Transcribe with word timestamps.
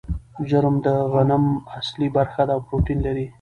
جرم 0.49 0.75
د 0.85 0.87
غنم 1.13 1.45
اصلي 1.79 2.07
برخه 2.17 2.41
ده 2.47 2.51
او 2.55 2.61
پروټین 2.67 2.99
لري. 3.07 3.25